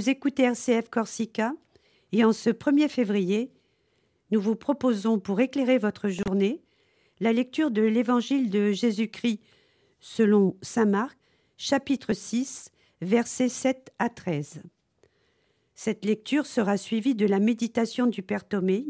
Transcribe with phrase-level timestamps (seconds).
[0.00, 1.52] Vous écoutez RCF Corsica
[2.12, 3.50] et en ce 1er février,
[4.30, 6.62] nous vous proposons pour éclairer votre journée
[7.20, 9.42] la lecture de l'Évangile de Jésus-Christ
[10.00, 11.18] selon Saint Marc,
[11.58, 12.70] chapitre 6,
[13.02, 14.62] versets 7 à 13.
[15.74, 18.86] Cette lecture sera suivie de la méditation du Père Thomé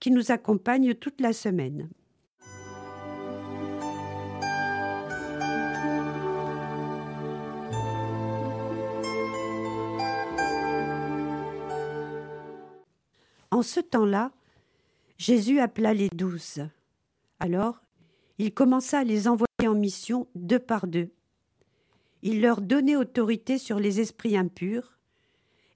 [0.00, 1.88] qui nous accompagne toute la semaine.
[13.58, 14.30] En ce temps-là,
[15.16, 16.60] Jésus appela les douze.
[17.40, 17.82] Alors,
[18.38, 21.10] il commença à les envoyer en mission deux par deux.
[22.22, 24.96] Il leur donnait autorité sur les esprits impurs,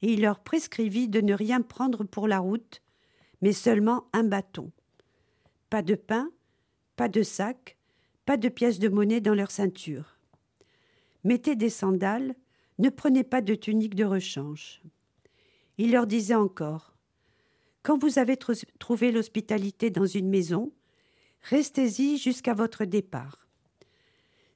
[0.00, 2.82] et il leur prescrivit de ne rien prendre pour la route,
[3.40, 4.70] mais seulement un bâton.
[5.68, 6.30] Pas de pain,
[6.94, 7.76] pas de sac,
[8.26, 10.20] pas de pièces de monnaie dans leur ceinture.
[11.24, 12.36] Mettez des sandales,
[12.78, 14.82] ne prenez pas de tunique de rechange.
[15.78, 16.91] Il leur disait encore
[17.82, 20.72] quand vous avez trouvé l'hospitalité dans une maison,
[21.42, 23.48] restez-y jusqu'à votre départ.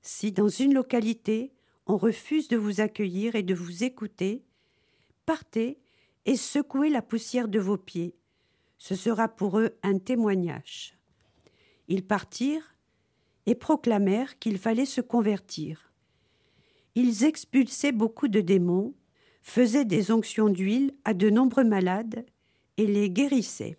[0.02, 1.52] Si dans une localité
[1.86, 4.44] on refuse de vous accueillir et de vous écouter,
[5.24, 5.78] partez
[6.24, 8.16] et secouez la poussière de vos pieds.
[8.78, 10.98] Ce sera pour eux un témoignage.
[11.88, 12.74] Ils partirent
[13.46, 15.92] et proclamèrent qu'il fallait se convertir.
[16.96, 18.94] Ils expulsaient beaucoup de démons,
[19.40, 22.26] faisaient des onctions d'huile à de nombreux malades
[22.78, 23.78] et les guérissait.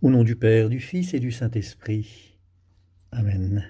[0.00, 2.36] Au nom du Père, du Fils et du Saint-Esprit.
[3.12, 3.64] Amen.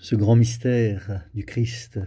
[0.00, 2.00] Ce grand mystère du Christ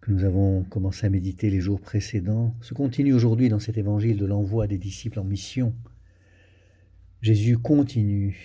[0.00, 4.18] que nous avons commencé à méditer les jours précédents se continue aujourd'hui dans cet évangile
[4.18, 5.74] de l'envoi des disciples en mission
[7.24, 8.36] Jésus continue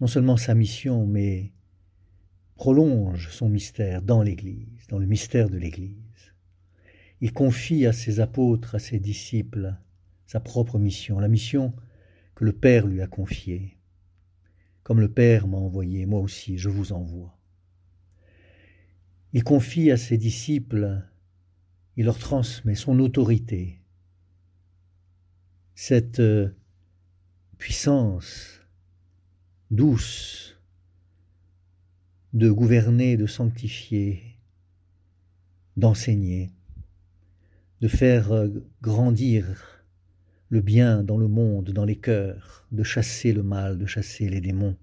[0.00, 1.50] non seulement sa mission, mais
[2.54, 6.36] prolonge son mystère dans l'Église, dans le mystère de l'Église.
[7.20, 9.74] Il confie à ses apôtres, à ses disciples,
[10.24, 11.74] sa propre mission, la mission
[12.36, 13.76] que le Père lui a confiée.
[14.84, 17.36] Comme le Père m'a envoyé, moi aussi je vous envoie.
[19.32, 21.02] Il confie à ses disciples,
[21.96, 23.80] il leur transmet son autorité,
[25.74, 26.22] cette
[27.54, 28.60] puissance
[29.70, 30.58] douce
[32.32, 34.38] de gouverner, de sanctifier,
[35.76, 36.50] d'enseigner,
[37.80, 38.48] de faire euh,
[38.82, 39.84] grandir
[40.48, 44.40] le bien dans le monde, dans les cœurs, de chasser le mal, de chasser les
[44.40, 44.76] démons.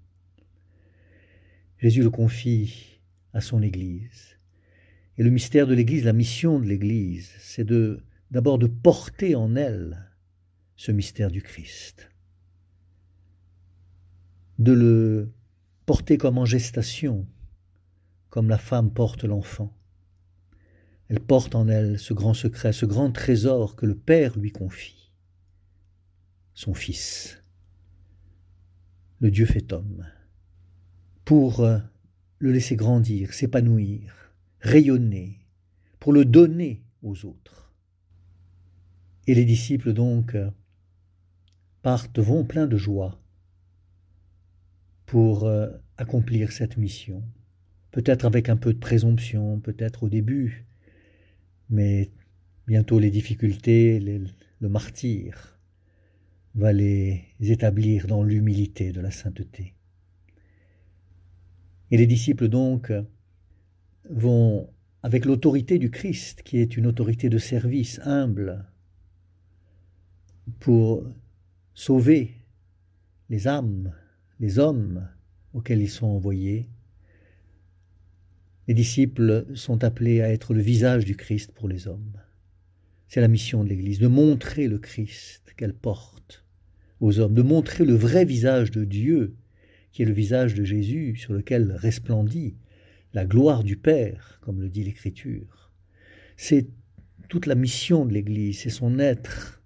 [1.78, 3.00] Jésus le confie
[3.32, 4.38] à son Église.
[5.18, 9.56] Et le mystère de l'Église, la mission de l'Église, c'est de d'abord de porter en
[9.56, 10.10] elle
[10.76, 12.11] ce mystère du Christ
[14.58, 15.32] de le
[15.86, 17.26] porter comme en gestation,
[18.30, 19.76] comme la femme porte l'enfant.
[21.08, 25.12] Elle porte en elle ce grand secret, ce grand trésor que le Père lui confie,
[26.54, 27.42] son Fils,
[29.20, 30.06] le Dieu fait homme,
[31.24, 31.78] pour euh,
[32.38, 35.38] le laisser grandir, s'épanouir, rayonner,
[36.00, 37.72] pour le donner aux autres.
[39.26, 40.50] Et les disciples donc euh,
[41.82, 43.21] partent, vont pleins de joie,
[45.12, 45.68] pour euh,
[45.98, 47.22] accomplir cette mission.
[47.90, 50.64] Peut-être avec un peu de présomption, peut-être au début,
[51.68, 52.10] mais
[52.66, 55.60] bientôt les difficultés, le martyr
[56.54, 59.74] va les établir dans l'humilité de la sainteté.
[61.90, 62.90] Et les disciples donc
[64.08, 64.70] vont,
[65.02, 68.64] avec l'autorité du Christ, qui est une autorité de service humble,
[70.58, 71.04] pour
[71.74, 72.32] sauver
[73.28, 73.92] les âmes
[74.42, 75.08] les hommes
[75.54, 76.68] auxquels ils sont envoyés.
[78.66, 82.20] Les disciples sont appelés à être le visage du Christ pour les hommes.
[83.06, 86.44] C'est la mission de l'Église, de montrer le Christ qu'elle porte
[87.00, 89.36] aux hommes, de montrer le vrai visage de Dieu,
[89.92, 92.56] qui est le visage de Jésus, sur lequel resplendit
[93.14, 95.70] la gloire du Père, comme le dit l'Écriture.
[96.36, 96.66] C'est
[97.28, 99.62] toute la mission de l'Église, c'est son être,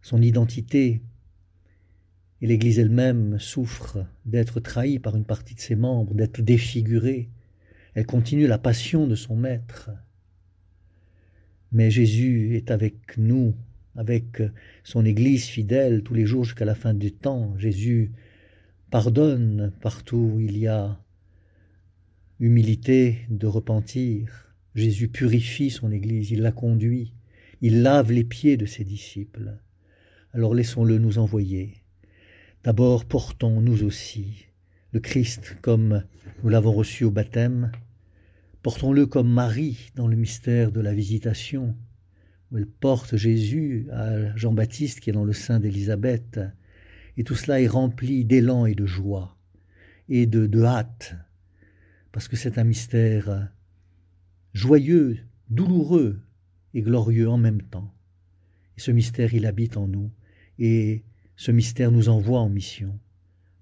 [0.00, 1.00] son identité,
[2.40, 7.28] et l'Église elle-même souffre d'être trahie par une partie de ses membres, d'être défigurée.
[7.94, 9.90] Elle continue la passion de son Maître.
[11.72, 13.54] Mais Jésus est avec nous,
[13.96, 14.42] avec
[14.84, 17.58] son Église fidèle tous les jours jusqu'à la fin du temps.
[17.58, 18.12] Jésus
[18.90, 21.00] pardonne partout où il y a
[22.40, 24.54] humilité de repentir.
[24.74, 27.12] Jésus purifie son Église, il la conduit,
[27.60, 29.58] il lave les pieds de ses disciples
[30.32, 31.74] alors laissons-le nous envoyer.
[32.68, 34.44] D'abord portons nous aussi
[34.92, 36.04] le Christ comme
[36.42, 37.72] nous l'avons reçu au baptême,
[38.60, 41.74] portons-le comme Marie dans le mystère de la visitation,
[42.50, 46.40] où elle porte Jésus à Jean-Baptiste qui est dans le sein d'Élisabeth,
[47.16, 49.38] et tout cela est rempli d'élan et de joie
[50.10, 51.14] et de, de hâte,
[52.12, 53.50] parce que c'est un mystère
[54.52, 56.20] joyeux, douloureux
[56.74, 57.94] et glorieux en même temps.
[58.76, 60.10] Et ce mystère, il habite en nous,
[60.58, 61.02] et
[61.38, 62.98] ce mystère nous envoie en mission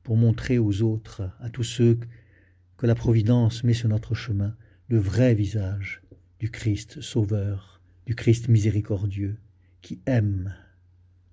[0.02, 1.99] pour montrer aux autres, à tous ceux
[2.78, 4.56] que la Providence met sur notre chemin,
[4.88, 6.00] le vrai visage
[6.38, 9.37] du Christ sauveur, du Christ miséricordieux,
[9.82, 10.55] qui aime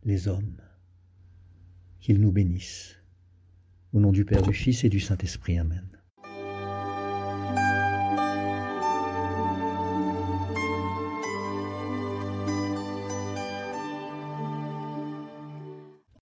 [0.04, 0.58] les hommes.
[2.02, 2.98] Qu'il nous bénisse.
[3.94, 5.58] Au nom du Père, du Fils et du Saint-Esprit.
[5.58, 5.88] Amen.